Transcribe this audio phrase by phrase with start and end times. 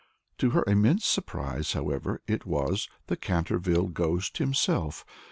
[0.39, 5.05] To her immense surprise, however, it was the Canterville ghost himself!